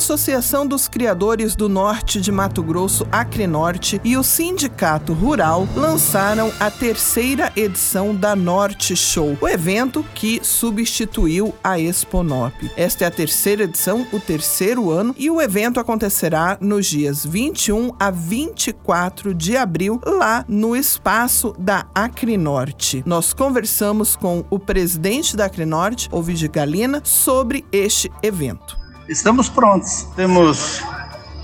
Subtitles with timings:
[0.00, 6.70] Associação dos Criadores do Norte de Mato Grosso, Acrenorte, e o Sindicato Rural lançaram a
[6.70, 12.54] terceira edição da Norte Show, o evento que substituiu a Exponop.
[12.78, 17.92] Esta é a terceira edição, o terceiro ano, e o evento acontecerá nos dias 21
[18.00, 23.02] a 24 de abril, lá no espaço da Acrenorte.
[23.04, 28.79] Nós conversamos com o presidente da Acrenorte, Ovidio Galina, sobre este evento.
[29.10, 30.06] Estamos prontos.
[30.14, 30.84] Temos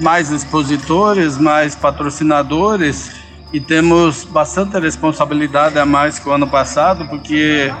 [0.00, 3.12] mais expositores, mais patrocinadores
[3.52, 7.72] e temos bastante responsabilidade a mais que o ano passado, porque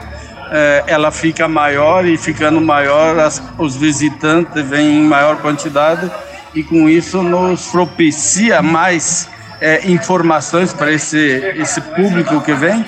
[0.52, 6.08] é, ela fica maior e ficando maior, as, os visitantes vêm em maior quantidade
[6.54, 9.28] e com isso nos propicia mais
[9.60, 11.18] é, informações para esse,
[11.56, 12.84] esse público que vem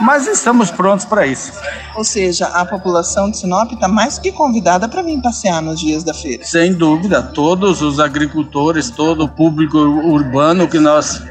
[0.00, 1.52] mas estamos prontos para isso.
[1.94, 6.02] Ou seja, a população de Sinop está mais que convidada para vir passear nos dias
[6.02, 6.44] da feira.
[6.44, 11.22] Sem dúvida, todos os agricultores, todo o público urbano que nós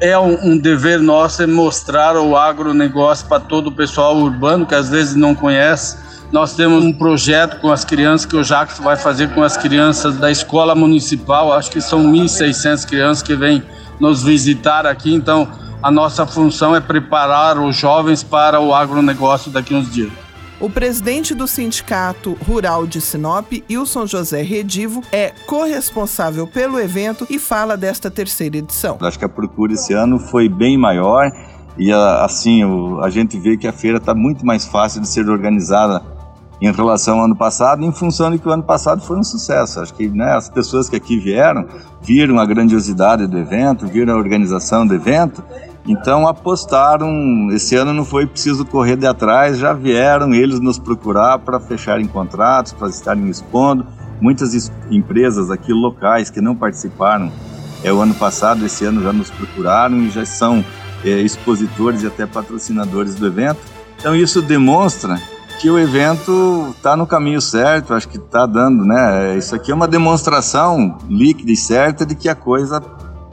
[0.00, 4.74] é um, um, dever nosso é mostrar o agronegócio para todo o pessoal urbano que
[4.74, 5.96] às vezes não conhece.
[6.32, 10.16] Nós temos um projeto com as crianças que o Jacques vai fazer com as crianças
[10.16, 11.52] da escola municipal.
[11.52, 13.62] Acho que são 1.600 crianças que vêm
[14.00, 15.14] nos visitar aqui.
[15.14, 15.46] Então,
[15.82, 20.12] a nossa função é preparar os jovens para o agronegócio daqui a uns dias.
[20.60, 27.36] O presidente do Sindicato Rural de Sinop, Wilson José Redivo, é corresponsável pelo evento e
[27.36, 28.96] fala desta terceira edição.
[29.00, 31.32] Acho que a procura esse ano foi bem maior
[31.76, 32.62] e assim
[33.02, 36.00] a gente vê que a feira está muito mais fácil de ser organizada
[36.60, 39.80] em relação ao ano passado, em função de que o ano passado foi um sucesso.
[39.80, 41.66] Acho que né, as pessoas que aqui vieram
[42.00, 45.42] viram a grandiosidade do evento, viram a organização do evento
[45.86, 51.38] então apostaram, esse ano não foi preciso correr de atrás, já vieram eles nos procurar
[51.40, 53.84] para fecharem contratos, para estarem expondo.
[54.20, 57.32] Muitas empresas aqui locais que não participaram
[57.82, 60.64] é, o ano passado, esse ano já nos procuraram e já são
[61.04, 63.58] é, expositores e até patrocinadores do evento.
[63.98, 65.20] Então isso demonstra
[65.60, 69.36] que o evento está no caminho certo, acho que está dando, né?
[69.36, 72.80] Isso aqui é uma demonstração líquida e certa de que a coisa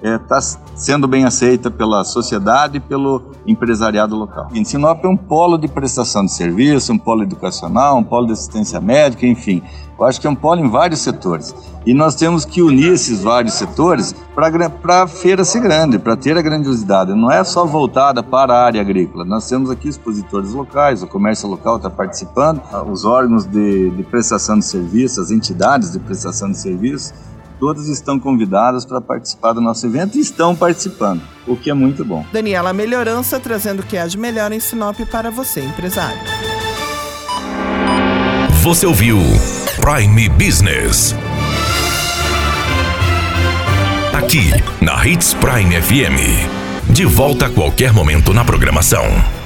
[0.01, 4.47] está é, sendo bem aceita pela sociedade e pelo empresariado local.
[4.53, 8.33] Em Sinop é um polo de prestação de serviço, um polo educacional, um polo de
[8.33, 9.61] assistência médica, enfim.
[9.99, 11.53] Eu acho que é um polo em vários setores.
[11.85, 16.37] E nós temos que unir esses vários setores para a feira ser grande, para ter
[16.37, 17.13] a grandiosidade.
[17.13, 19.25] Não é só voltada para a área agrícola.
[19.25, 24.57] Nós temos aqui expositores locais, o comércio local está participando, os órgãos de, de prestação
[24.59, 27.13] de serviços, as entidades de prestação de serviços
[27.59, 32.05] Todas estão convidadas para participar do nosso evento e estão participando, o que é muito
[32.05, 32.25] bom.
[32.31, 36.19] Daniela Melhorança trazendo o que há de melhor em Sinop para você, empresário.
[38.61, 39.17] Você ouviu
[39.81, 41.15] Prime Business.
[44.13, 46.91] Aqui, na Hits Prime FM.
[46.91, 49.39] De volta a qualquer momento na programação.